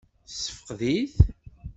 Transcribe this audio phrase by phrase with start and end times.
[0.27, 1.15] Tessefqed-it?